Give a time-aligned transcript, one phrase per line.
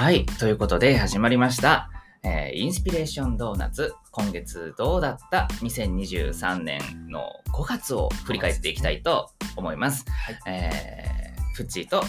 [0.00, 0.24] はい。
[0.24, 1.90] ということで始まりました。
[2.22, 3.92] えーインスピレーションドーナツ。
[4.12, 6.80] 今月どうだった ?2023 年
[7.10, 7.20] の
[7.52, 10.06] 5月を振り返っていきたいと思います。
[10.08, 12.02] はいえー、フッチーと、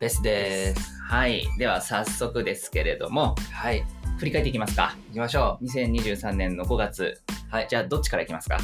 [0.00, 1.02] ベスです。
[1.02, 1.46] はい。
[1.58, 3.84] では早速ですけれども、はい。
[4.16, 4.96] 振り返っていきますか。
[5.08, 7.20] 行きましょ2023年の5月。
[7.28, 7.54] う。
[7.54, 7.66] はい。
[7.68, 8.56] じゃあどっちからいきますか？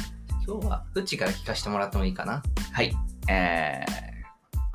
[0.47, 2.41] 今日は、フッチから聞かせてもらってもいいかな？
[2.73, 2.91] はい。
[3.29, 4.10] えー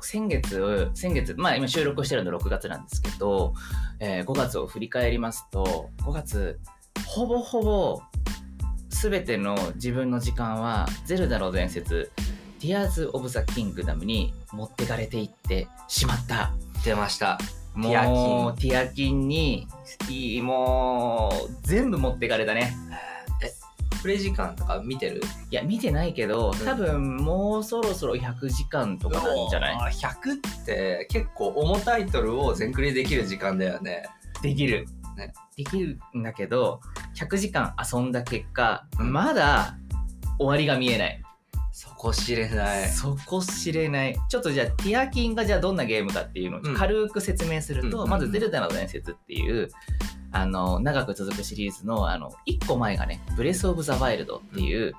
[0.09, 3.53] 先月、先月、まあ今収録してるの6月なんですけど、
[3.99, 6.61] えー5月を振り返りますと、5月、
[7.05, 8.01] ほぼほぼ、
[8.89, 12.09] すべての自分の時間は、ゼルダの伝説、
[12.61, 16.53] Tears of the Kingdom に持ってかれていってしまった。
[16.85, 17.37] 出ました。
[17.75, 19.67] もう、ティアキンティアキンに、
[20.41, 22.73] もう、全部持ってかれたね。
[23.97, 25.21] え、プレイ時間とか見てる？
[25.51, 26.57] いや、見てないけど、ん。
[26.65, 29.75] 多分もうそろそろ100時間とかなんじゃない？
[29.75, 34.03] い ?100 って結構重タイトルを全クリできる時間だよね。
[34.41, 34.85] できる、
[35.17, 35.33] ね。
[35.55, 36.79] できるんだけど
[37.15, 39.11] 100時間遊んだ結果、うん。
[39.11, 39.75] まだ
[40.37, 41.23] 終わりが見えない、
[41.71, 42.89] そこ知れない。
[42.89, 44.15] そこ知れない。
[44.29, 46.71] ちょっとじゃあティアキンがじゃあどんなゲームかっていうのうん。
[46.73, 48.09] を軽く説明すると、うん。
[48.09, 49.69] まず「ゼルダの伝説」っていう
[50.37, 54.93] あの長く続くシリーズのあの1個前がね「ブレス・オブ・ザ・ワイルド」っていう、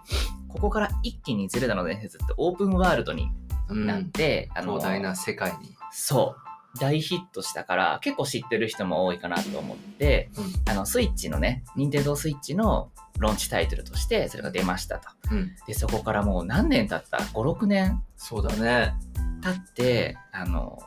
[0.48, 3.31] ここから一気に「ゼルダの伝説」ってオープンワールドに
[3.69, 5.77] うんなって、あの広大な世界に。
[5.92, 15.53] そう大ヒットしたから結構知ってる人も多いかなと思って、うんあのスイッチのね任天堂スイッチのローンチタイトルとしてそれが出ましたとうん。
[15.66, 18.94] でそこからもう何年経った？56年そうだね。
[19.42, 20.78] 経ってあの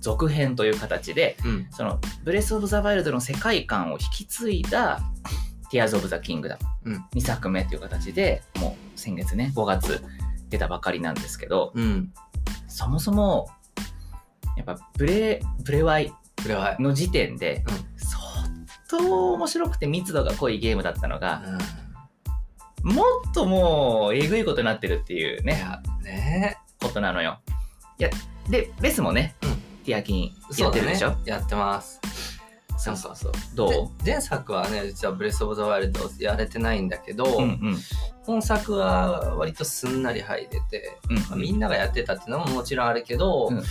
[0.00, 1.66] 続編という形でうん。
[1.70, 5.00] そのブレス・オブ・ザ・ワイルドの世界観を引き継いだ
[5.70, 10.02] 「ティアーズ・オブ・ザ・キングダムうん」2作目という形でもう先月ね5月
[10.48, 12.12] 出たばかりなんですけどうん。
[12.68, 13.48] そもそも
[14.56, 16.12] やっぱブレブレワイ。
[16.78, 17.62] の時点で、
[17.98, 18.18] 相
[18.88, 21.42] 当面白くて密度が濃いゲームだったのが、
[22.82, 26.56] もっともうえぐいことになってるっていういねや、ね。
[26.80, 27.40] ことなのよ。
[27.98, 28.10] いや
[28.48, 31.16] でレスもね、うんティアキンやってるでしょ？
[31.24, 32.00] やってます。
[32.78, 33.32] そうそうそう。
[33.54, 37.76] どでう前作はね、実はブレス・オブ・ザ・ワイルドやれてないんだけど、うんうん。
[38.22, 43.64] 本作は割とすんなり入れて、うんまあみんながやってたっていうのももちろんあるけど、うんうん。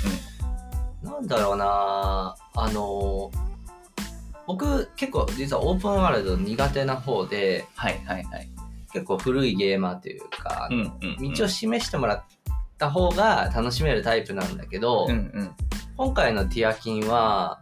[1.02, 3.32] なんだろうなあの
[4.46, 8.50] 僕結構実はオープンワールド苦手な方ではいはいはい。
[8.92, 11.34] 結構古いゲーマーというか、うんうんうん。
[11.34, 12.24] 道を示してもらっ
[12.78, 15.52] た方が楽しめるタイプなんだけど、うんうん
[16.00, 17.60] 今回のティアキンは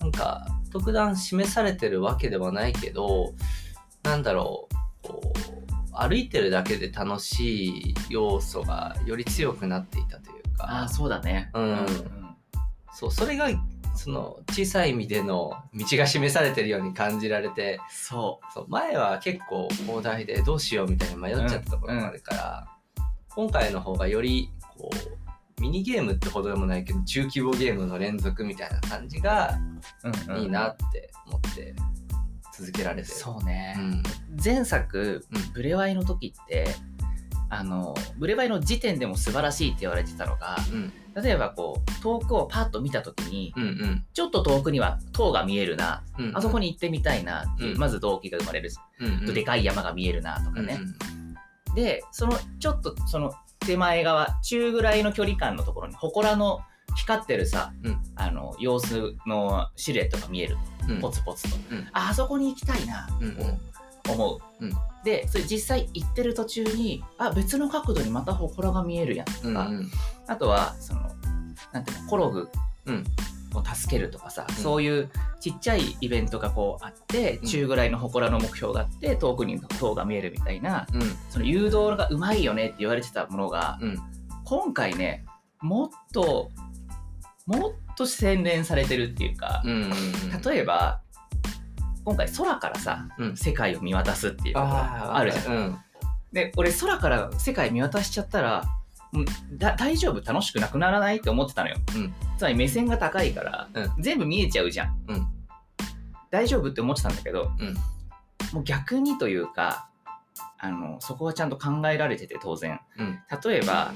[0.00, 3.32] なんか特段示されてるわけではないけど
[4.02, 10.64] なんだろうこう歩いてるだけで楽しい要素がより強くなっていたというか。
[10.64, 11.50] ああそうだね。
[11.54, 11.86] うん。
[12.92, 13.48] そうそれが
[13.96, 22.66] その小さい意味での道が示されてるように感じられてそそう前は結構広大でどうしようみたいに迷っちゃったところもあるから、
[23.30, 25.19] 今回の方がよりこう
[25.60, 29.58] ミニゲームってほどでもないけど中規模ゲームの連続みたいな感じが
[30.02, 30.42] う、うんうん。
[30.42, 31.74] いいなって思って
[32.56, 33.14] 続けられてる。
[33.14, 34.02] そうね、うん。
[34.42, 35.52] 前作うん。
[35.52, 36.74] ブレワイの時って
[37.50, 40.92] あのブレワイの時点でも素晴らしいって言われてたのがうん。
[41.22, 44.04] 例えばこう遠くをパッと見た時にうんうん。
[44.14, 47.78] ちょっと遠くには塔が見えるなうんあそこに行ってみたいなっていう、うん。
[47.78, 49.34] まず動機が生まれる、うんうん。
[49.34, 50.80] でかい山が見えるなとかね、
[51.68, 51.74] うん。
[51.74, 53.32] でそのちょっとその
[53.66, 56.60] 手前側中ぐらいの距離感のところに祠の
[56.96, 57.98] 光ってるさ、うん。
[58.16, 60.56] あの様子のシルエットが見える。
[60.88, 61.00] うん。
[61.00, 61.88] ポツポツと、うん。
[61.92, 63.08] ああそこに行きたいな
[64.04, 64.72] と思う、うん。
[65.04, 69.70] でそれ実際行ってる途中にあ別の角度にまた祠が見えるやんとか、
[70.26, 71.02] あとはその
[71.72, 72.48] なんていうのコログ
[73.52, 74.54] うんを助けるとかさ、うん。
[74.54, 77.46] そういうちっちゃいイベントがこうあってうん。
[77.46, 81.02] 中ぐらいの祠の目標があって遠くに塔が見えるみたいなうん。
[81.28, 83.98] その誘導がうまいよねって言われてたものがうん。
[84.44, 85.24] 今回ね
[85.60, 86.50] もっと
[87.46, 89.92] もっと洗練されてるっていうか、うんうん
[90.44, 91.00] 例えば
[92.04, 93.36] 今回空からさ、うん。
[93.36, 95.54] 世界を見渡すっていうのがああるじゃん。
[95.54, 95.78] うん。
[96.32, 98.79] で俺空から世界見渡しちゃったらうん
[99.58, 100.20] だ大丈夫？
[100.20, 101.16] 楽しくなくならない？
[101.16, 102.14] って思ってたのよ、うん。
[102.38, 105.26] つまり目線が高いから、う全部見えちゃうじゃん、うん。
[106.30, 106.68] 大丈夫？
[106.68, 107.74] って思ってたんだけど、うん。
[108.52, 109.88] もう逆にというか
[110.58, 112.80] あのそこはちゃんと考えられてて当然。
[112.98, 113.18] うん。
[113.44, 113.92] 例えば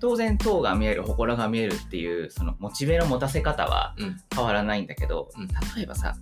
[0.00, 4.16] 当然塔が見える祠が見えるっていうそのモチベの持たせ方はうん。
[4.34, 5.48] 変わらないんだけど、うん。
[5.76, 6.16] 例えばさ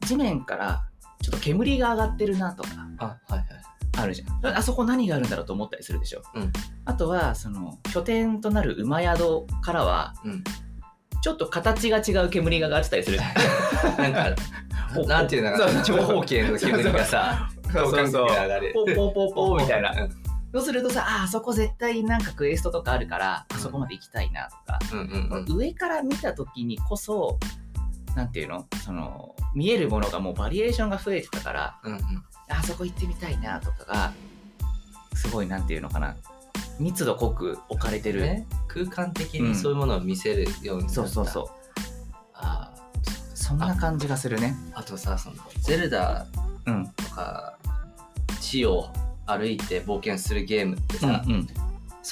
[0.00, 0.84] 地面から
[1.20, 3.46] ちょっと煙が上がってるなとかあはいはい
[4.00, 4.56] あるじゃん。
[4.56, 6.52] あそこ何があるんだろうと思ったりするでしょ、うん。
[6.84, 10.44] あとはその拠点となる馬宿からはうん。
[11.20, 13.18] ちょっと形が違う煙が上がってたりする
[13.98, 14.36] なんか
[14.94, 15.82] ほなんていうのかな。
[15.82, 18.08] 長方形の煙がさそうそう。
[18.08, 19.90] そうポーポーポーポーみたいな。
[19.90, 20.10] うん。
[20.52, 23.56] そうするとさああそこ絶対なんかクエストとかあるからうん。
[23.56, 25.56] あそこまで行きたいなとか、うんうんうん。
[25.56, 27.38] 上から見た時にこそ
[28.14, 28.66] なんていうの？
[28.84, 32.00] その見えるものがもうバリエーションが増えてたからうんうん
[32.48, 34.12] あそこ行ってみたいなとかが
[35.14, 36.16] すごいなんていうのかな。
[36.78, 41.46] 密度濃く置かれてる、ね、空間的にそういうものを見せるようになった、そうそうそう。
[42.34, 42.72] あ
[43.34, 44.56] そんな感じがするね。
[44.74, 46.26] ーあとさそのゼルダ
[46.66, 46.86] うん。
[46.88, 47.58] とか
[48.40, 48.88] 地を
[49.26, 51.48] 歩いて冒険するゲームってうさ、ん。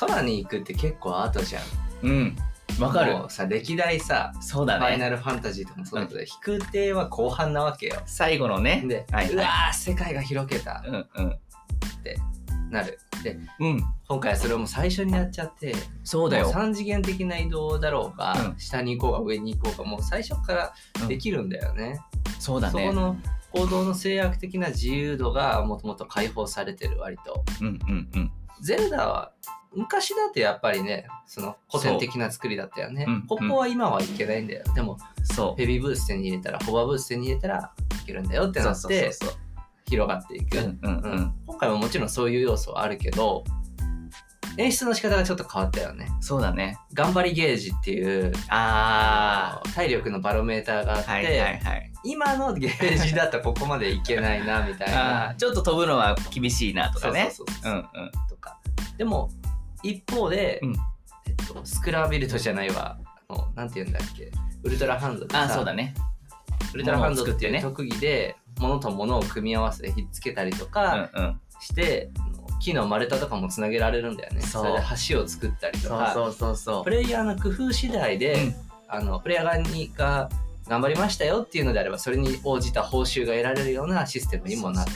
[0.00, 1.62] 空に行くって結構アートじゃん
[2.02, 2.10] うん。
[2.10, 2.36] うん
[2.80, 3.16] わかる。
[3.16, 7.96] もうさ歴代さそうだファイナねルファンタジーとかもそうだけど、飛空艇は後半なわけよ。
[8.06, 10.82] 最後のねで、はいうわはー世界が広げた。
[10.84, 11.30] いうんうん。
[11.30, 11.38] っ
[12.02, 12.18] て
[12.70, 12.98] なる。
[13.22, 13.84] でうん。
[14.08, 15.74] 今回それをもう最初にやっちゃって
[16.04, 16.46] そうだよ。
[16.46, 18.58] もう3次元的な移動だろうが、うん。
[18.58, 20.74] 下に行こうが上に行こうがもう最初から
[21.08, 22.00] できるんだよね、
[22.38, 22.86] そうだね。
[22.86, 23.16] そこの
[23.52, 27.42] 行動の制約的な自由度がもともと解放されてる割と。
[27.62, 29.32] うんうんうんゼルダは
[29.74, 33.10] 昔だってやっぱりねその古典的な作りだったよね、う。
[33.10, 35.60] んここは今はいけないんだよ、でもそう。
[35.60, 37.72] ヘビーブース手に入れたらホバーブース手に入れたら
[38.02, 39.38] いけるんだよってなってそうそうそう
[39.88, 41.20] 広がっていく、うんうんううん。
[41.20, 43.44] ん今回ももちろんそういう要素はあるけど
[44.58, 46.08] 演出の仕方がちょっと変わったよね。
[46.20, 46.78] そうだね。
[46.94, 55.34] 頑張りゲージっていうあ体力のバロメーターがあって、あはいはいはい今のゲージだとここまでいけないなみたいな。
[55.38, 57.32] ちょっと飛ぶのは厳しいなとかね。
[58.28, 58.58] とか。
[58.96, 59.30] でも
[59.82, 60.76] 一方で、うん。
[61.26, 62.96] えっと、スクラビルトじゃないわ。
[63.28, 64.30] あのなんて言うんだっけ。
[64.62, 65.94] ウルトラハンドあそうだね。
[66.72, 71.40] ウルトラハンドっていう特技で物と物を組み合わせてひっつけたりとうんかうん。
[71.60, 74.42] して、あの木の丸太とかもつなげられるんだよね。
[74.42, 74.64] そう。
[74.66, 74.78] れで
[75.08, 76.12] 橋を作ったりとか。
[76.14, 76.84] そうそうそう。
[76.84, 78.54] プレイヤーの工夫次第で、うん。
[78.88, 80.28] あのプレイヤーが
[80.68, 84.92] 頑張りましたよっていうのであればそれに応じた報酬が得られるようなシステムにもなって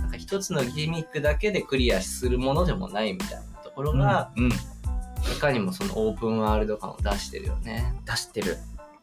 [0.00, 4.48] なんか一つのギミックだけでクリアするものでもないみたいなところうんが、うん。
[4.48, 7.46] いかにもそのオープンワールド感を出してる。
[7.46, 7.92] よね。
[8.06, 8.56] 出してる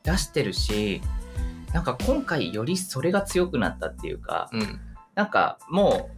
[0.04, 1.02] 出してるし
[1.74, 4.80] なんか今回よりそれが強くなったっていうかうん。
[5.14, 6.10] なんかも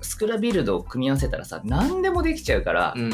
[0.00, 3.12] うスクラビルドを組み合わせたらさ何でもできちゃうから、うん、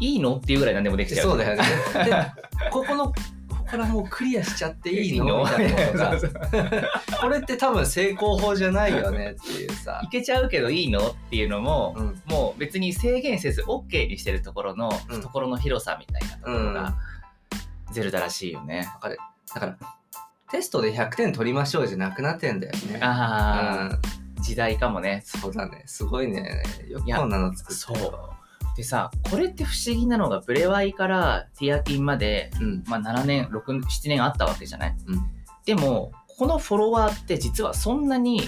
[0.00, 0.36] いいの？
[0.36, 1.28] っていうぐらい何でもできちゃう。
[1.28, 1.64] そうだよね。
[2.04, 2.12] で
[2.70, 3.12] ここの
[3.70, 5.42] ここらもうクリアしちゃっていいの？
[5.42, 5.92] みたいなの？
[5.92, 6.40] がそうそう
[7.20, 10.08] これって多分成功法じゃないよねっていうさい。
[10.08, 11.08] けちゃうけどいいの？
[11.08, 16.94] っていうのも、うんもう別に制限せず OK にしてるところのうん懐の広さみたいなところが、
[17.92, 18.90] ゼルダらしいよね。
[18.94, 19.18] わかる
[19.54, 19.76] だから
[20.50, 22.98] テストで100点取りましょうじゃなくなってんだよね。
[23.02, 23.94] ああ、
[24.36, 25.22] うん、時代かもね。
[25.24, 25.82] そうだね。
[25.84, 26.62] すごいね。
[26.88, 28.30] よくこんなの作そったよ。
[28.32, 28.37] う。
[28.78, 32.84] でさ、これって不思議なのが、ブレワイからティアキンまで、うん。
[32.86, 34.96] まあ、7年、6、7年あったわけじゃない？
[35.08, 35.20] うん。
[35.66, 38.42] でも、このフォロワーって実はそんなに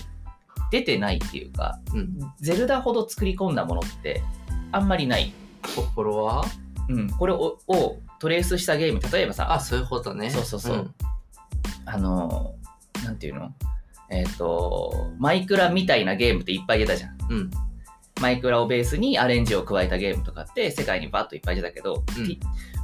[0.71, 2.17] 出てないっていうか、うん。
[2.39, 4.23] ゼルダほど作り込んだものって
[4.71, 5.33] あんまりない。
[5.65, 6.49] フォロワー？
[6.91, 7.11] うん。
[7.11, 10.31] これををトレースしたゲーム、例えばさ、あ、そういうことね。
[10.31, 10.95] そうそうそうん
[11.87, 13.53] あのー、なんていうの？
[14.11, 17.19] えっ、と、マイクラみたいなゲームっていっぱい出たじゃん。
[17.31, 17.51] うん。
[18.21, 22.39] マイクラをベースにアレンジを加えたゲームとかって世界にバッといっぱい出たけど、うん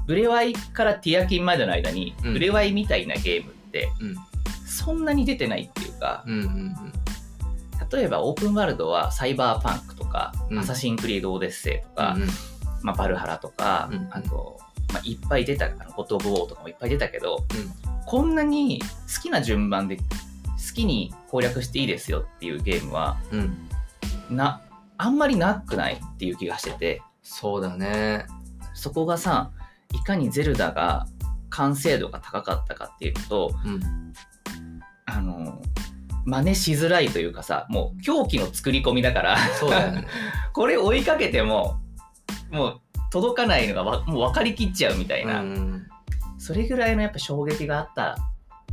[0.07, 4.17] ブレワイからティアキンまでの間に、うんブレワイみたいなゲームってうん。
[4.67, 6.35] そんなに出てないっていうか、うん。
[6.35, 6.75] うん。
[7.93, 12.27] 例えばオープンワールドはサイバーパンクとか、うんアサシンクリードオデッセイとか、うん。
[12.83, 14.59] まあ、バルハラとか、うんあと、
[14.93, 18.81] まあ、いっぱい出た、あのゴッド・オブ・ウォーとかもいっぱい出たけど、うんこんなに
[19.13, 20.03] 好きな順番で好
[20.73, 23.69] きに攻略していいですよっていうゲームはうん。
[24.31, 24.61] な
[24.99, 28.27] あんまりなくないっていう気がしててそうだね。
[28.75, 29.51] そこがさ
[29.93, 31.07] いかにゼルダが
[31.51, 33.81] 完成度が高かったかっていうとうん。
[35.07, 35.63] あの
[36.25, 40.07] 真似しづらいというかさもう狂気の作り込みだからそうだよね。
[40.53, 41.81] これ追いかけても
[42.51, 45.87] もう届かないのがわもう分かりきっちゃうみたいな、うん。
[46.39, 48.17] それぐらいのやっぱ衝撃があった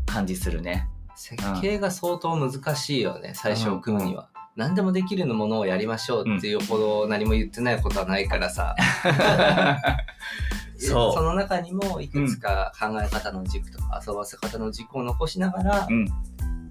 [0.05, 0.89] 感じするね。
[1.15, 4.29] 設計が相当難しいよね、最初組むには。
[4.55, 8.75] 何でもできるものをやりましょうっていうほど何も言ってないことはないからさ。
[10.77, 11.13] そう。
[11.13, 16.07] その中にもいくつか考え方の軸とか遊ばせ方の軸を残しながら、うん。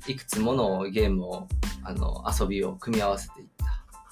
[0.07, 1.49] いくつものゲームを
[1.85, 3.67] あの遊びを組み合わせていった。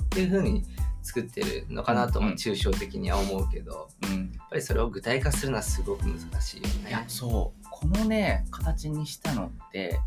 [0.05, 0.65] っていう風に
[1.03, 7.05] 作ってるのかなともうん抽象的には思うけど、うん、やっぱりそれを具体化するのはすごく難しいよいやね。
[7.09, 7.67] そう。
[7.71, 10.01] このね形にしたのって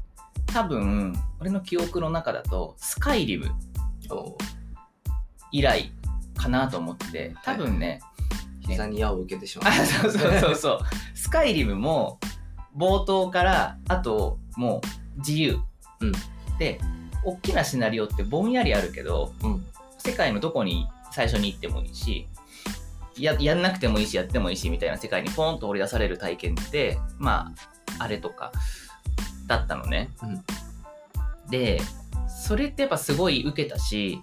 [0.54, 3.52] 多分俺の記憶の中だとスカイリム
[4.12, 4.38] お
[5.52, 5.92] 以来
[6.36, 8.00] かなと思って多分ね、
[8.62, 9.72] 膝に矢を受けてしま。
[9.72, 10.80] そうそうそうそう。
[11.16, 12.20] スカイリムも
[12.78, 14.82] 冒頭からあとも
[15.16, 15.60] う自由、
[16.02, 16.12] うん。
[16.60, 16.80] で
[17.24, 19.66] 大きなシナリオってぼんやりあるけどうん。
[19.98, 22.28] 世界のどこに最初に行ってもいいし
[23.18, 27.54] ややんなくてもいいしやってもいいしみたいな世界にポンと掘り出される体験ってま
[28.00, 28.52] ああれとか
[29.48, 30.10] だったのね。
[31.50, 31.82] で
[32.28, 34.20] それってやっぱすごい受けたし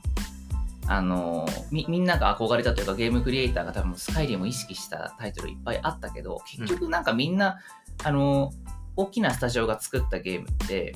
[0.87, 7.61] あのみみんなが憧れたというかゲームクリエイターが多分スカイリムを意識したタイトルいっぱいあったけど結局なんかみんな、
[8.03, 8.51] あの
[8.97, 10.95] 大きなスタジオが作ったゲームって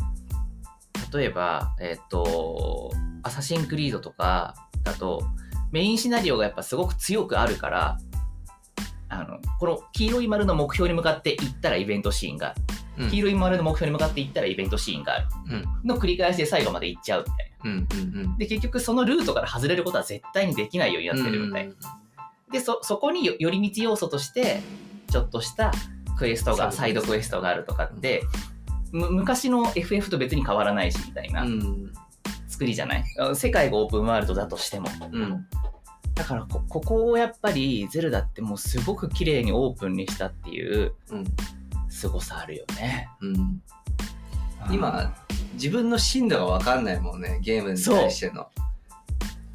[1.12, 5.22] 例えばえっ、と「アサシンクリード」とかだと
[5.70, 7.98] メインシナリオがやっぱすごく強くあるから
[9.08, 12.54] あのこの黄色い丸の目標に向かって行ったらイベントシーンが
[12.98, 13.10] うん。
[13.10, 15.26] 黄色い丸の目標に向かって行ったらイベントシーンがある。
[15.50, 15.88] うん。
[15.88, 17.70] の繰り返しで最後まで行っちゃうみたいな。
[17.70, 18.38] うんうんうん。
[18.38, 21.74] で結局そのルートから外れることは絶対にできないようになってるみたいな。
[22.52, 24.60] でそそこによ寄り道要素として
[25.10, 25.72] ちょっとした
[26.16, 28.22] クエストがサイドクエストがあるとかって、
[28.92, 31.42] む昔の FF と別に変わらないしみたいな。
[31.42, 31.92] うん。
[32.46, 34.88] 作りじゃない、世界がオープンワールドだとしても。
[35.10, 35.46] うん。
[36.14, 41.24] だからこここをやっぱりゼルダってもうすごく綺麗にオープンにしたっていううん
[41.94, 43.08] 凄さあるよね。
[43.20, 43.62] うん。
[44.70, 45.14] 今
[45.54, 48.48] 自分の進度が分かんないもんねゲームに対しての。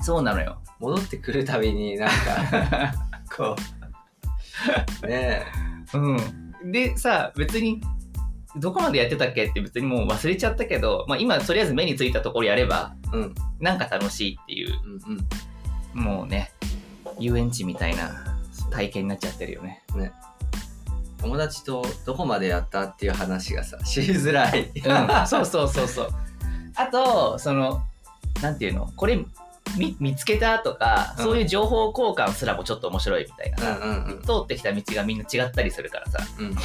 [0.02, 0.24] そう。
[0.24, 0.58] なのよ。
[0.80, 2.94] 戻ってくるたびになんか
[3.36, 3.56] こ
[5.04, 5.08] う。
[5.08, 5.46] ね
[5.94, 7.82] うん、でさ別に
[8.56, 9.46] どこまでやってたっけ？
[9.46, 13.36] って別にもう忘れちゃったけど、まあ、今とりあえず目についたところやればえうん。
[13.60, 14.74] なんか楽しいっていう。
[14.86, 15.18] うん
[15.98, 16.04] うん。
[16.04, 16.52] もうね
[17.20, 18.12] 遊園地みたいな
[18.72, 19.84] 体験になっちゃってるよね。
[21.22, 24.72] 友達とどこまでやったっていう話がさ しづらい。
[24.74, 26.10] うん、そうそうそうそう。
[26.76, 27.84] あとその
[28.42, 28.92] なんていうの？
[28.96, 29.20] これ
[29.78, 31.24] 見見つけたとか、うん。
[31.26, 33.78] そういう情報交換すらもちょっと面白いみたいな。
[33.78, 33.80] う。
[33.80, 34.22] んうんうん。
[34.22, 36.20] 通ってきた道がみんな違ったりするからさ。
[36.40, 36.56] うん。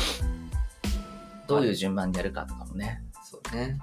[1.46, 3.02] どういう順番でやるかとかもね。
[3.22, 3.78] そうね。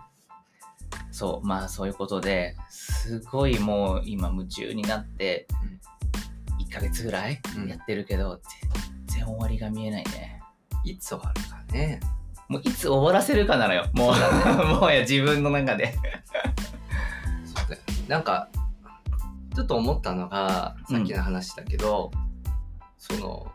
[1.12, 1.48] そう。
[1.48, 5.48] まあそういうことですごいもう今夢中になって
[6.60, 7.68] 1ヶ月ぐらいうん。
[7.68, 8.40] やってるけど、
[9.08, 10.41] 全然終わりが見えないね
[10.84, 12.00] いつ終わるかね。
[12.48, 13.86] もういつ終わらせるかなのよ。
[13.94, 14.16] もう
[14.82, 15.94] もうや自分の中で。
[17.46, 18.50] そうだよなんか
[19.56, 22.12] ちょっと思ったのがさっきの話だけど、
[22.98, 23.52] その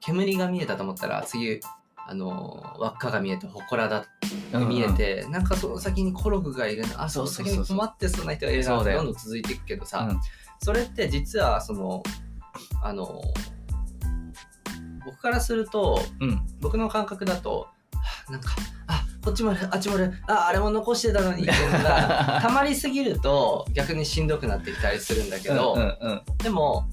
[0.00, 1.60] 煙が見えたと思ったら次
[1.96, 4.02] あの輪っかが見えて祠だっ
[4.50, 10.20] て見えて、なんかその先にコログがいるなあその先に困ってそうな人がいるなどんどん続いていくけどさ、うん
[10.64, 12.04] それって実はその
[12.82, 13.20] あの
[15.12, 16.40] 僕からするとうん。
[16.60, 18.50] 僕の感覚だとはあなんか
[18.86, 26.22] あこっちもあるあっちもあるああれも残してたのにっていうのがたまりすぎると逆にしんどくなってきたりするんだけど、うんうんうん。
[26.38, 26.88] でも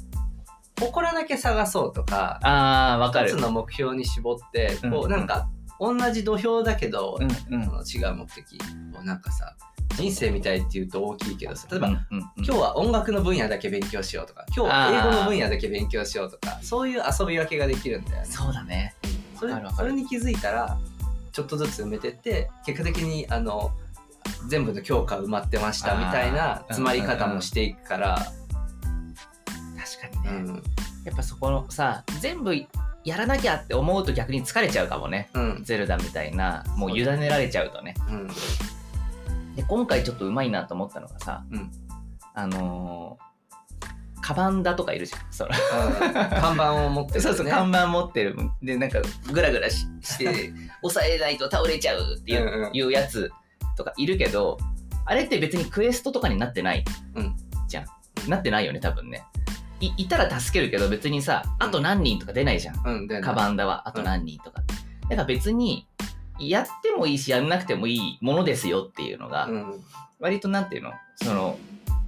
[0.80, 3.30] 祠だけ探そうとかあーわかる。
[3.30, 5.10] 一つの目標に絞ってこうんううん。
[5.12, 5.50] なんか
[5.80, 7.66] 同じ土俵だけど、うんうん。
[7.66, 8.58] その違う目的
[8.94, 9.56] こうなんかさ
[10.00, 12.18] 人生みたいっていうと大きいけどさ例えば、うんうん。
[12.18, 18.26] うん今日は音楽の分野だけ勉強しようとか今日は英語の分野だけ勉強しようとかそういう遊び分けができるんだよね。
[18.26, 18.96] そうだね。
[19.38, 20.78] それそれに気づいたら
[21.32, 23.72] ちょっとずつ埋めてって結果的にあの
[24.48, 30.64] 全部の教科埋まってましたみたいな詰まり方もしていくから、確かにね、うん。
[31.06, 32.54] やっぱそこのさ全部
[33.06, 35.30] やらなきゃって思うと逆に疲れちゃうかもね。
[35.34, 35.64] うん。
[35.64, 37.96] ゼルダみたいなもう委ねられちゃうとね。
[38.10, 38.30] うん
[39.56, 41.72] で今回ちょっとうまいなと思ったのがさ、うん。
[42.34, 43.30] あのー
[44.22, 45.52] カバンだとかいるじゃんその。
[46.40, 48.36] 看板を持ってる、ね、そうそう看板持ってる。
[48.62, 49.02] でなんか
[49.32, 50.54] グラグラしして
[50.84, 52.76] 押さえないと倒れちゃうっていう,、うんうん。
[52.76, 53.32] いうやつ
[53.76, 54.60] とかいるけど
[55.06, 57.36] あれって別にクエストとかになってない、うん。
[57.68, 58.30] じゃん。
[58.30, 59.24] なってないよね多分ね。
[59.80, 62.82] いいたら助けるけど別にさあと何人とか出ないじゃん。
[62.86, 65.88] うんでカバンだはあと何人とか、だから別に
[66.40, 69.84] やってもいいしやんなくてもいいものですよっていうのが、うん。
[70.20, 70.92] 割となんていうの？
[71.16, 71.58] その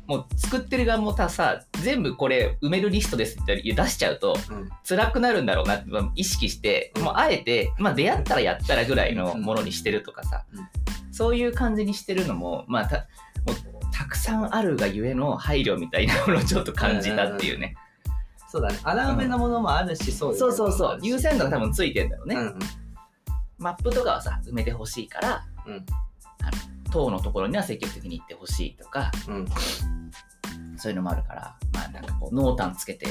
[0.07, 4.69] もう作ってる側もたさ全部これ埋めるリストですって出しちゃうとうん。
[4.87, 7.03] 辛くなるんだろうなってまあ意識して、うん。
[7.03, 10.67] もうあえて、まあ、出会ったらやったらぐらいのものにしてるとかさ、うん。
[11.11, 13.55] そういう感じにしてるのも,、まあ、たもう
[13.93, 17.75] たくさんあるがゆえの配慮みたいなものをちょっと感じたっていうね、
[18.47, 18.79] そうだね。
[18.83, 20.99] 穴埋めのものもあるし、そうそうそうそう。
[21.03, 22.59] 優先度が多分分ついてんだろうね、うん
[23.61, 25.85] マップとかはさ埋めてほしいからうん。
[26.91, 29.47] 塔のところには積極的に行ってほしいとかうん。
[30.77, 33.05] そういうのもあるから、まあなんかこう、濃淡つけて、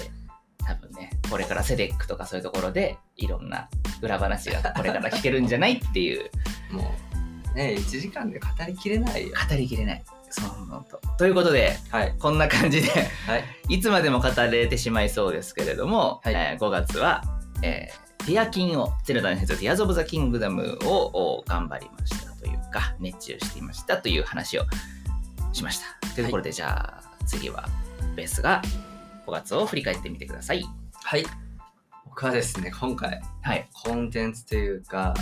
[0.66, 3.68] 多分ね、これから CEDEC とかそういうところで、いろんな
[4.02, 6.30] 裏話がこれから聞けるんじゃないっていう、
[6.74, 6.92] も
[7.52, 9.36] うね1時間で語りきれないよ。
[9.48, 10.04] 語りきれない。
[10.30, 10.96] そう、本当。
[11.16, 11.26] と。
[11.26, 12.14] いうことで、はい。
[12.18, 13.44] こんな感じで、はい。
[13.68, 16.34] いつまでも語れてしまいそうですけれども、はい。
[16.34, 17.22] えー5月は、
[17.62, 24.64] えーティアキンを、ゼルダの伝説ティアーズ・オブ・ザ・キングダムをお頑張りましたというか、熱中していましたという話を
[25.52, 26.08] しました。
[26.14, 27.68] というところで、じゃあ次は
[28.14, 28.62] ベースが
[29.26, 30.64] 5月を振り返ってみてください。
[30.92, 31.24] はい。
[32.06, 33.68] 僕はですね、今回、はい。
[33.72, 35.14] コンテンツというか、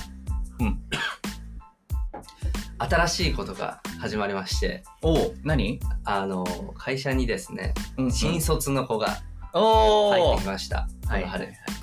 [0.58, 0.80] うん。
[2.78, 5.80] 新しいことが始まりまして、おお、何？
[6.04, 6.44] あの、
[6.76, 9.18] 会社にですね、うん新卒の子が
[9.52, 10.88] 入ってきました。
[11.06, 11.77] はい、この春はい。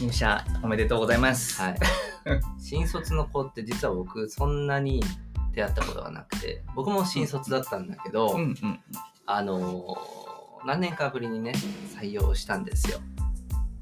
[0.00, 1.60] 入社おめでとうございます。
[1.60, 1.76] はい。
[2.58, 5.02] 新卒の子って実は僕そんなに
[5.52, 8.80] 出会ったことがなくて僕も新卒だったんだけど、うんうん。
[9.26, 10.20] あのー
[10.64, 11.52] 何年かぶりにね
[11.98, 12.98] 採用したんですよ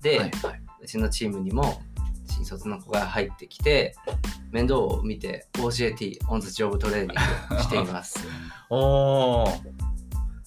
[0.00, 1.82] で、はいはいうちのチームにも
[2.24, 3.96] 新卒の子が入ってきて
[4.52, 8.20] 面倒を見て OJT オンズジョブトレーニングしています
[8.70, 9.48] おお。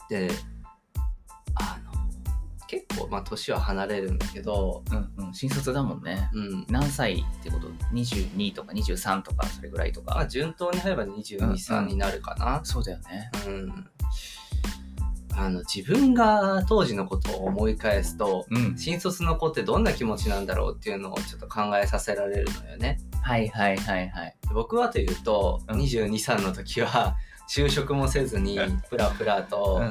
[0.09, 0.29] で
[3.11, 5.33] まあ年は離れるんだけどうんうん。
[5.33, 6.29] 新卒だもんね。
[6.33, 10.15] うん何歳ってこと ?22 とか23とかそれぐらいとか。
[10.15, 13.29] まあ順当に入れば223、うん3になるかなそうだよね。
[13.45, 13.87] うん
[15.33, 18.77] あの自分が当時のことを思い返すとうん。
[18.77, 22.99] 新卒の子ってどんな気持ちなんだろうっていうのをちょっと考えさせられるのよね。
[23.21, 24.35] はいはいはいはい。
[24.53, 27.17] 僕はというと、うん22、3の時は
[27.51, 28.57] 就職もせずに
[28.89, 29.81] プラプラと、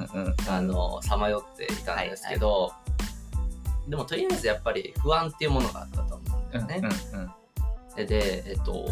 [1.02, 2.72] さまよっていたんですけど、
[3.88, 6.88] でもとりあえずやっぱり不安っていうものがあったと思うんだうんよね。
[7.12, 7.30] うんうん。
[7.96, 8.86] ででえっと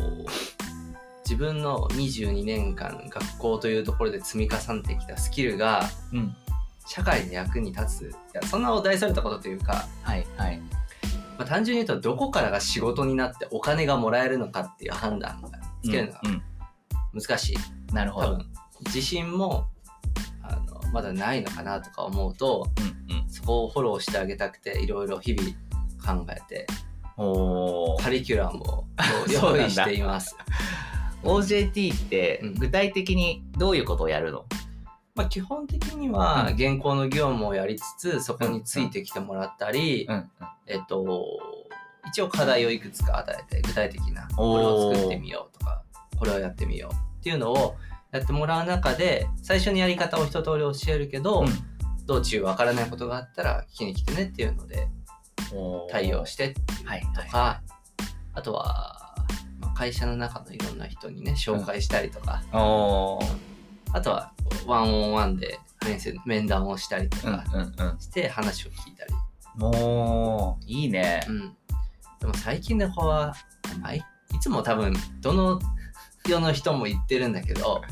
[1.24, 6.34] 自分の22年間学校というところで積み重ねてきたスキルがうん。
[6.86, 10.58] 社会の役に立ついやそんなお題されたことというか、はいはい。
[11.36, 15.50] まあ、単純に言うとどこからが仕事になってお金がもらえるのかっていう判断が
[15.84, 16.42] つけるのがうんうん
[17.14, 18.26] 難しい、なるほど。
[18.28, 18.46] 多分
[18.86, 19.66] 自信も
[20.42, 23.17] あのまだないのかなとか思うとうんうん。
[23.38, 25.50] そこをフォローしてあげたくていろいろ日々
[26.04, 26.66] 考えて。
[28.00, 28.84] カリキュラムを
[29.28, 30.36] 用意しています。
[31.24, 32.54] OJT ってうん。
[32.54, 34.44] 具体的にどういうことをやるの？
[35.16, 36.54] まあ、基本的にはうん。
[36.54, 40.08] 現行の業務をやりつつそこについてきてもらったり。
[40.66, 41.24] えっと
[42.06, 45.82] 一応課題をいくつか与えて具体的なこれを作ってみようとか
[46.18, 47.74] これをやってみようっていうのを
[48.12, 51.44] やってもらう中で最初にやり方を一通り教えるけど、
[52.08, 54.88] 道中わからないことがあったら聞きに来てねっていうので
[55.90, 57.62] 対応してはいとか、
[58.32, 59.16] あとは、
[59.60, 63.24] まあ会社の中のいろんな人にね紹介したりとか、おー。
[63.92, 64.32] あとは
[64.66, 68.00] ワンオンワンで面接面談をしたりとうんかうんうん。
[68.00, 69.12] して話を聞いたり、
[69.56, 71.20] もう、いいね。
[71.28, 71.56] うん、
[72.20, 73.34] でも最近の子は、
[73.80, 75.60] まあ、いいつも多分どの
[76.26, 77.82] 世の人も言ってるんだけど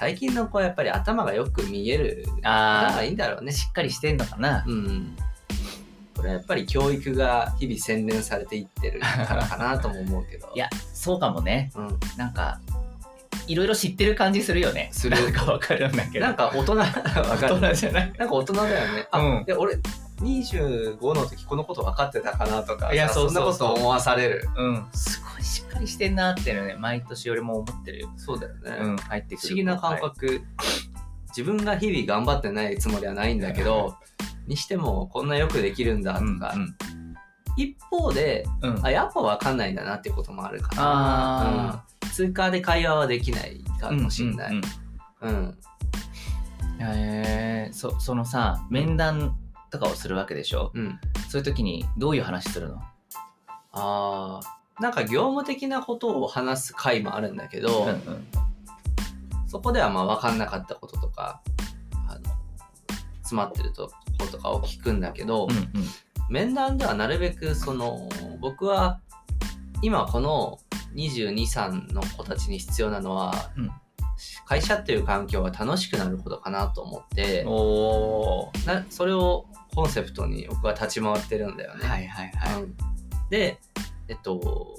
[0.00, 4.64] 最近の子はやっぱり頭がよく見える頭あがいいんだろうあ、ねしっかりしてんのかな。
[4.66, 5.14] うん
[6.16, 11.70] これはやっぱり教育が日々洗練されていってるからかなとも思うけど いや、そうかもね。
[11.74, 12.60] うん、なんか、
[13.46, 14.88] いろいろ知ってる感じするよね。
[14.90, 16.24] するなんかわかるんだけど。
[16.24, 18.12] なんか大人 わか大る人じゃない。
[18.18, 19.76] なんか大人だよねあ、うんで俺
[20.20, 24.48] 25の時このこと分かってたかなとかいやさそんなこと思わされる。
[24.56, 24.86] うん。
[24.92, 28.12] すごいしっかりしてんなっていうのね、毎年俺も思ってるよ。
[28.16, 29.48] そうだよね、うん、入ってくる。
[29.48, 30.42] 不思議な感覚、
[31.28, 33.96] 自分が日々頑張ってないつもりはないんだけど、
[34.46, 36.54] にしてもこんなよくできるんだとうんか、
[37.56, 38.74] 一方でうん。
[38.76, 38.86] うん。
[38.86, 44.62] あやっぱ分かんないんだなっていうこともあるかあな、うん、通過で会話はできないかもしれない、うん
[45.22, 45.56] うんうん
[46.82, 49.36] へえそそのさ面談
[49.70, 50.72] とかをするわけでしょ？
[50.74, 51.00] うん。
[51.28, 52.82] そういう時にどういう話するの？
[53.72, 58.26] あーなんか業務的なことを話す回もあるんだけど、うんうん。
[59.46, 61.40] そこではまあ分かんなかったこととか
[62.08, 62.20] あの
[63.22, 65.68] 詰まってるとことかを聞くんだけど、うんうん。
[66.28, 68.08] 面談ではなるべくその
[68.40, 69.00] 僕は
[69.82, 70.58] 今この
[70.94, 73.70] 223の子たちに必要なのは、うん。
[74.44, 77.42] 会社っていう環境が楽しくなることかなと思って
[78.90, 81.86] それをコンセプトに僕は立ち回ってるんだよね。
[81.86, 82.62] はいはいはい。
[82.62, 82.74] うん。
[83.30, 83.58] で
[84.08, 84.78] えっと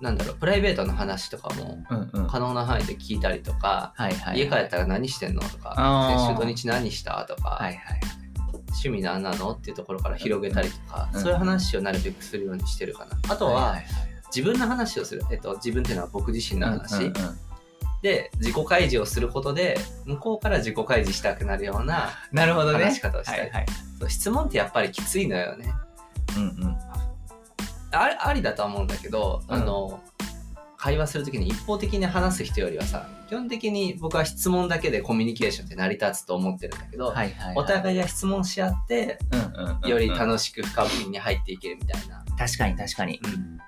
[0.00, 2.26] なんだろうプライベートの話とかもうんうん。
[2.26, 3.94] 可能な範囲で聞いたりとか、
[4.34, 5.74] 家帰ったら何してんのとか
[6.10, 8.00] 先週土日何したとか、はいはい
[8.72, 11.20] 趣味何なのっていうところから広げたりとか、うん。
[11.20, 13.16] そういう話をなるべくするようにしてるかな。
[13.28, 13.86] あとは、いいい。
[14.34, 17.38] 自分の話をする、えっと、自分っていうのは僕自身の話、うんうんうん
[18.02, 22.84] で自己開示をすることで向こうから自己開示したくなるようななるほどね。
[22.84, 23.66] 話し方をしたり、はいはい。
[24.00, 25.72] そう質問ってやっぱりきついのよね。
[26.36, 26.76] うんうん。
[27.92, 29.54] ありありだとは思うんだけど、うん。
[29.54, 30.02] あの
[30.76, 37.54] 会話するときに一方的に話す人よりはさ基本的に僕は質問だけでコミュニケーションって成り立つと思ってるんだけど、はいはいはい。
[37.56, 39.88] お互いが質問し合ってうんうんうんうん。
[39.88, 42.21] より楽しく深みに入っていけるみたいな。
[42.38, 43.20] 確かに確かに。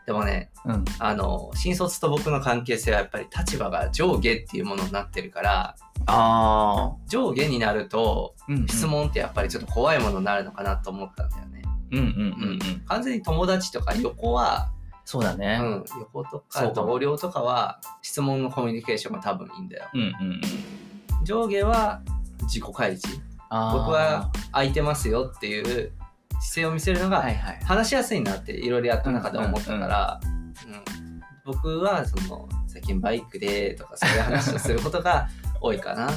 [0.07, 0.85] でもね、うん。
[0.99, 6.97] あの、新卒と僕の関係性はやっぱり立場が上下っていうものになってるから、ああ。
[7.09, 8.87] 上下になるとうんうん質。
[8.87, 11.63] 問ってやっぱりちょっと怖いものになるのかなと思ったんだよね。
[11.93, 12.83] うんうんうんうん。
[12.87, 15.59] 完全に友達とか横は、うそうだね。
[15.59, 19.85] ん、横とかそうかも同僚とかは質問のコミュニケーションが多分いいんだよ。
[19.93, 20.09] うんうん
[21.19, 21.25] うん。
[21.25, 22.01] 上下は
[22.43, 23.21] 自己開示。
[23.51, 25.93] あー僕は空いてますよっていう
[26.45, 27.25] 姿勢を見せるのが。
[27.65, 30.35] 話しやすいなっていろいろやった中で思ったから、うん
[31.45, 35.29] 僕はその最近バイクでとかそういう話をすることが
[35.61, 36.09] 多いかな。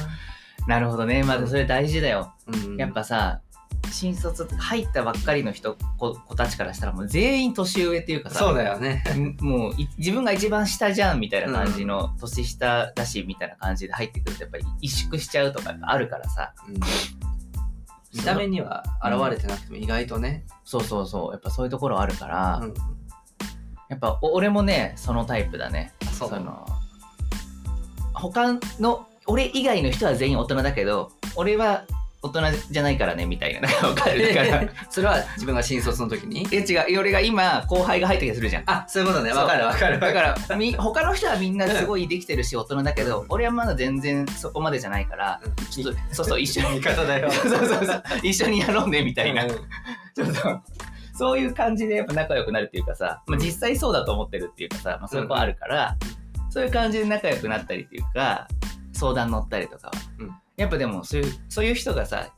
[0.66, 1.22] なるほどね。
[1.22, 2.34] まずそれ大事だよ。
[2.46, 3.42] うんやっぱさ、
[3.90, 9.04] 新卒入ったばっかりの人子子たちからしたらもう全員年上っていうかさそうだよね。
[9.14, 17.27] んもうい自分が一番下じゃんみたいな感じの、年下だしみたいな感じで入ってくるとやっぱり萎縮しちゃうとかあるからさうん
[18.14, 20.44] 見た目には現れてなくても意外とね。
[20.64, 21.32] そうそうそう。
[21.32, 22.74] やっぱそういうところあるから、うん
[23.88, 25.94] やっぱお俺もねそのタイプだね。
[26.02, 26.40] あそう。
[26.40, 26.66] の
[28.12, 31.84] 他の俺以外の人は全員大人だけど俺は
[32.20, 33.60] 大人じゃないからねみたいな。
[33.60, 34.68] なんか分かるから。
[34.90, 36.46] それは自分が新卒の時に？
[36.50, 36.98] え違う。
[36.98, 38.64] 俺が今後輩が入った気がするじゃん。
[38.66, 39.30] あそういうことね。
[39.30, 39.38] そう。
[39.38, 40.00] わかるわかる。
[40.00, 46.82] だからみ他の人はみんなすごいできてるし大人だけど俺はまだ全然そこまでじゃないからちょっとそうそう一緒に。
[46.82, 46.94] そう
[47.66, 48.02] そうそう。
[48.22, 49.50] 一緒にやろうねみたいな、うん。
[49.50, 50.60] ちょっと
[51.14, 55.96] そういう感じでやっぱ仲良くなるっていうかさ、まあ、実際そうだと思ってるっていうかさ、まあ、そういう子あるから、
[56.48, 58.46] そういう感じで仲良くなったりっていうか
[58.92, 62.34] 相談乗ったりとかは、うんやっぱでもそういうそういう人がさ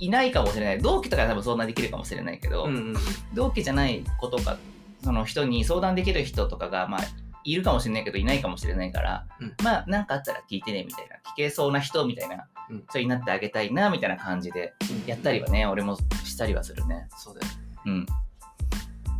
[0.00, 0.78] いないかもしれない。
[0.80, 2.94] 同期とか多分相談できるかもしれないけど、うんうん
[3.34, 4.56] 同期じゃない子とか
[5.04, 7.00] その人に相談できる人とかがまあ
[7.44, 9.54] いるかもしれないけどいないかもしれないから、うん。
[9.62, 11.16] まあ何かあったら聞いてねみたいな。
[11.16, 12.84] 聞けそうな人みたいな、うん。
[12.90, 14.72] それになってあげたいなみたいな感じで
[15.06, 17.06] やったりはね俺もしたりはするね。
[17.18, 17.52] そうだよ
[17.86, 18.06] うん。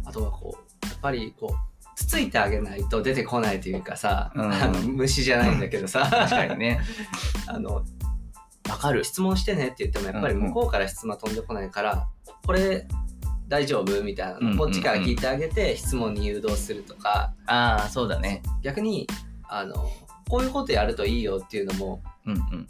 [0.07, 1.70] あとはこうやっぱりこう
[2.01, 4.53] つついてあげないと出てこないというかさ、うん。
[4.53, 6.09] あの虫じゃないんだけどさ。
[6.11, 6.81] 確かにね。
[7.47, 7.85] あの
[8.69, 12.09] わかる質問してねって言ってもやっぱり向こうから質問飛んでこないから、
[12.47, 12.87] これ
[13.49, 14.59] 大丈夫みたいなうんうんうん。
[14.59, 17.35] こっちから聞いてあげて質問に誘導するとか。
[17.47, 18.43] ああそうだね。
[18.63, 19.07] 逆に
[19.49, 19.75] あの
[20.29, 22.67] こういうことやるといいよっていうのもうんうんうん。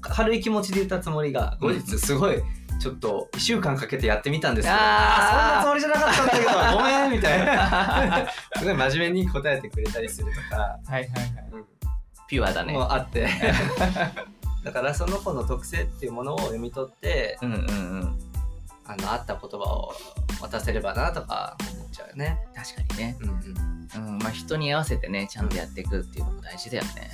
[0.00, 2.42] 軽い気持ちで言ったつもりが後日すごい
[2.80, 8.28] ちょっと1週間かけてやってみたんですけどあそんなつもりじゃなかったんだけど ごめんみたいな。
[8.58, 11.08] すごい真面目に答えてくれたりするとか、はいはいはい。
[11.52, 11.66] うん。
[12.26, 12.72] ピュアだね。
[12.72, 13.28] もうあって。
[14.64, 18.18] だからその子の特性っていうものを読み取ってうんうんうん。
[18.84, 19.94] あの合った言葉を
[20.40, 22.38] 渡せればなとか思っちゃうよね。
[22.54, 27.10] 確かにね、うんうん、うんまあ、人に合わせてねちゃんとやっていくっていうのも大事だよね、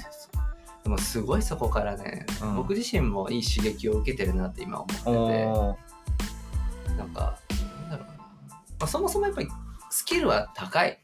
[0.89, 2.57] でもすごいそこからね、うん。
[2.57, 7.39] 僕自身もいい刺激を受けてるなって今思っててなんか
[7.89, 8.07] なんだろう
[8.49, 9.49] な、まあ、そもそもやっぱり
[9.91, 10.99] スキルは高い、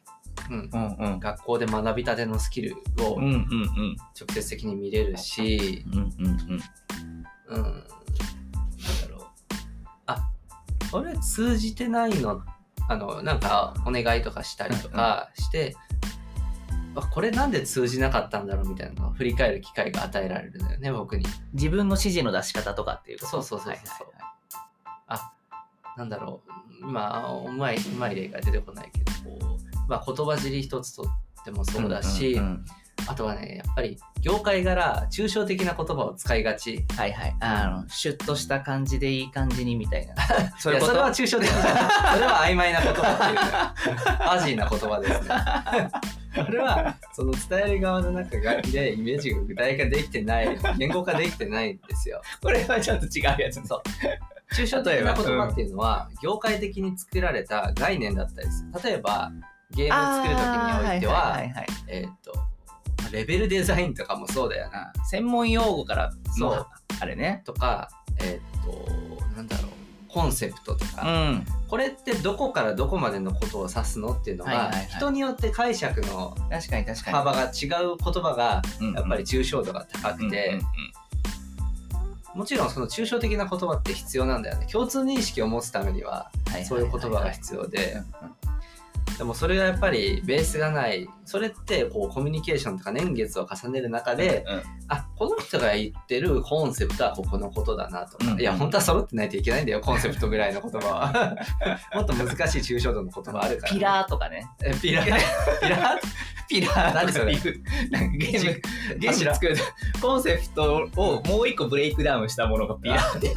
[0.51, 1.20] うん、うんうん。
[1.20, 3.97] 学校で学びたてのスキルをうんうんうん。
[4.18, 6.62] 直接的に見れるし、うんうんうん。
[7.49, 7.87] うん、なんだ
[9.11, 9.27] ろう。
[10.07, 10.31] あ
[10.90, 12.40] これ通じてないの
[12.88, 15.84] あのなんかお願いとかしたりとかして、あ
[17.02, 21.24] これなんで通じなかったんだろうみたいなのを振り返る機会が与えられるんだよね僕に。
[21.52, 23.30] 自分の指示の出し方とかっていうこと。
[23.30, 24.24] そうそうそうそうはいはいはい。
[25.09, 25.33] あ
[25.96, 26.50] なんだろう。
[26.80, 32.64] 今うまいうまい例が出てこないけどこう、まあ、言葉尻一つとってもそうだし、んんん。
[33.07, 36.85] あとはねやっぱり業界柄抽象的な言葉を使いがち。
[36.96, 37.37] はいはい。
[37.40, 40.14] あのシュッとした感じでいい感じにみたいな。
[40.59, 41.48] そいやそれは抽象的。
[41.48, 41.62] それ
[42.26, 52.20] は曖昧な言葉っていうかアジーな言葉ですねそれはその伝える側の中がでイメージが具体化できてない言語化できてないんですよ。
[52.42, 53.66] これはちょっと違うやつ。
[53.66, 53.83] そう。
[54.55, 58.83] 抽象的な言葉っていうのは、業界的に作られた概念だったりする。
[58.83, 59.33] 例えば
[59.70, 60.44] ゲームを作る時
[60.85, 61.40] においては
[61.88, 62.33] えーっと
[63.12, 64.90] レベルデザインとかもそうだよな。
[64.90, 66.66] あ専門用語からの
[67.01, 67.42] あれね。
[67.44, 67.88] とか
[68.20, 69.73] えーっとなんだろう
[70.14, 71.46] コンセプトとか、ん。
[71.68, 77.16] これってどこからどこまでのことを指すのっていうのが、人によって解釈の確かに確かに。
[77.16, 78.62] 幅が違う言葉が
[78.94, 80.61] やっぱり抽象度が高くて、
[82.33, 84.66] もちろんその抽象的な言葉って必要なんだよね。
[84.70, 86.31] 共通認識を持つためには
[86.64, 88.00] そういう言葉が必要で
[89.18, 91.09] でもそれがやっぱりベースがない。
[91.24, 101.37] それってこうコミュニケーションとか年月を重ねる中で、うんあこの人が言ってるコンセプトはここのことだなとか、うんいや本当は揃ってないといけないんだよコンセプトぐらいの言葉は。
[101.94, 104.46] もっと難しい抽象度の言葉あるから、ピラーとかね。
[104.62, 105.07] え ピラー？
[105.07, 105.98] ピラー？
[106.48, 106.94] ピラー？
[106.94, 107.33] 何それ？
[107.90, 108.61] なんかゲーム
[108.98, 109.57] ゲーム柱作る
[110.03, 113.33] コンセプトをもう一個ブレイクダウンしたものがピラーって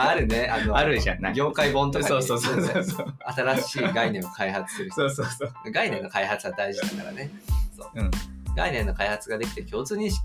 [0.00, 0.48] ああるね。
[0.48, 3.14] あの、あるじゃんない業界本とかにそうそうそうそうそう。
[3.20, 4.94] 新しい概念を開発する人。
[4.94, 5.72] そうそうそう。
[5.72, 7.30] 概念の開発は大事だからね。
[7.76, 8.10] そううん
[8.56, 10.20] 概念の開発ができて共通認識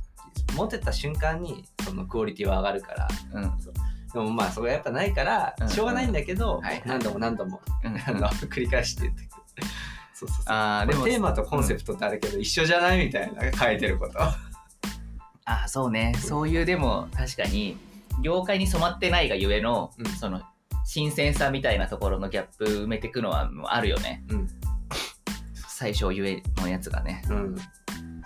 [0.55, 3.51] 持ってた瞬間にそのクオリティは上がるからうん。
[4.11, 9.43] でもまあそれがやっぱないからうんしょうがないんだけど、何度も何度もうんあの繰り返して言ってくる
[10.13, 14.35] そうそうそうああ、でも、でもテーマとコンセプトってあるけど、一緒じゃないみたいな書いてることあ
[15.45, 16.13] あ、そうね。
[16.17, 17.77] そういう、でも、確かに、
[18.21, 20.05] 業界に染まってないがゆえの、うん。
[20.05, 20.41] その、
[20.85, 24.23] 新鮮さみたいなところのギャップ埋めていくのはあるよね。
[24.29, 24.47] うん。
[25.67, 27.23] 最小ゆえのやつがね。
[27.29, 27.55] うん。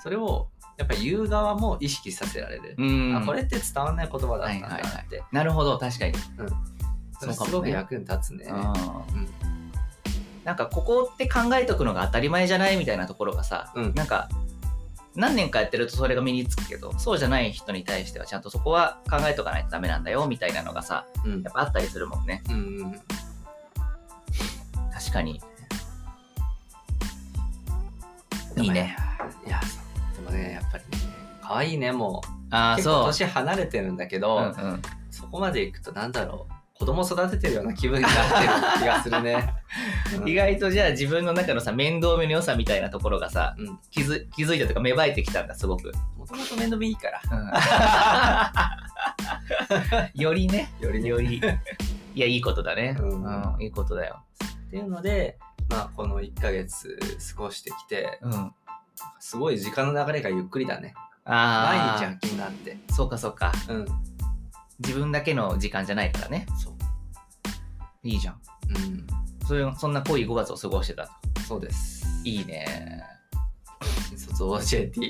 [0.01, 3.15] それをやっぱ言う側も意識させられる、うん。
[3.15, 6.13] あこれって伝わんない言葉だったんだはいはいはって、なるほど、確かに。
[7.19, 8.45] それすごく役に立つね。
[8.49, 8.57] うん。
[8.57, 8.67] うん。
[10.43, 13.93] なんかここって考えとくのが当たり前じゃないみたいなところがさ、うん。
[13.95, 14.29] なんか
[15.17, 21.41] 何年かやってるとそれが身につくけどそうじゃない人に対してはちゃんとそこは考えとかないとダメなんだよみたいなのがさうん。
[21.41, 22.43] やっぱあったりするもんね。
[22.49, 23.01] うんうん
[24.93, 25.39] 確かに。
[28.57, 28.97] いいね。
[29.45, 29.61] いや
[30.15, 30.89] でもねやっぱりね
[31.41, 32.29] 可愛いねもう。
[32.49, 33.05] あそう。
[33.05, 34.81] 年離れてるんだけど、うんうん。
[35.11, 39.53] そこまでいくとなんだろう子供育ててるような気分になってる気がするね、
[40.21, 40.29] うん。
[40.29, 47.21] 意外とじゃあ自分の中のさ面倒見の良さみたいなところがさうん気づ気づいたというか芽生えてきたんだすごく、もともと面倒見いいから。
[50.13, 50.21] うん。
[50.21, 50.71] よりね。
[50.79, 51.09] よりね。
[51.09, 51.41] より。
[52.15, 53.23] いやいいことだね、うん。
[53.23, 54.21] うんいいことだよ、
[54.67, 56.99] っていうのでまあこの1ヶ月
[57.35, 58.53] 過ごしてきてうん、
[59.19, 60.93] すごい時間の流れがゆっくりだね。
[61.25, 62.77] ああ毎日夜勤があって。
[62.91, 63.51] そうかそうか。
[63.67, 64.16] うん
[64.79, 66.45] 自分だけの時間じゃないからね。
[66.57, 66.73] そう。
[68.03, 68.39] いいじゃん。
[68.69, 69.07] うん。
[69.47, 71.41] そういうそんな濃い5月を過ごしてたと。
[71.47, 72.05] そうです。
[72.23, 73.03] いいね。
[74.09, 75.01] 新卒 OJT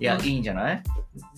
[0.00, 0.82] いや、うんいいんじゃない？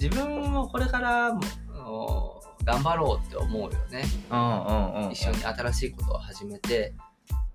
[0.00, 1.40] 自分もこれからも
[1.74, 4.04] お頑張ろうって思うよね。
[4.30, 6.94] うんうんうん一緒に新しいことを始めて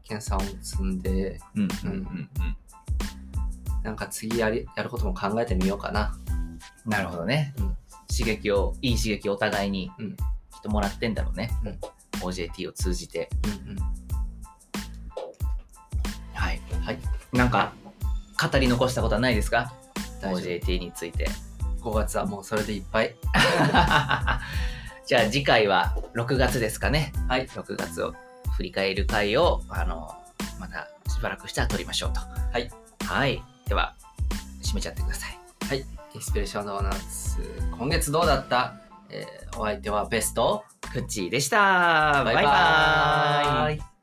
[0.04, 2.30] 研鑽を積んでうんうんうん
[3.84, 6.16] なんか次やりやることも考えてみようかな。
[6.30, 10.16] うんなるほどね、うん刺激をいい刺激をお互いにうん。
[10.16, 11.80] きっともらってんだろうね、うん。
[12.28, 13.30] OJT を通じて。
[13.46, 13.78] うんうん。
[16.34, 16.62] はい。
[16.84, 17.00] はい。
[17.34, 17.74] なんか
[18.52, 19.74] 語り残したことはないですか
[20.22, 21.28] ？OJT について。
[21.82, 23.16] 夫5月はもうそれでいっぱい。
[25.06, 27.14] じゃあ次回は6月ですかね。
[27.28, 27.48] はい。
[27.48, 28.16] 6月を
[28.56, 30.16] 振り返る回をあの
[30.60, 32.22] またしばらくしたら撮りましょうと。
[32.22, 32.72] はい。
[33.06, 33.44] はい。
[33.68, 33.96] では
[34.62, 37.42] 締めちゃってくださいインスピレーションドーナツ
[37.78, 38.76] 今月どうだった、
[39.10, 42.24] えーお相手はベストフッチーでした。
[42.26, 43.78] バイバーイ。
[43.78, 43.95] イ。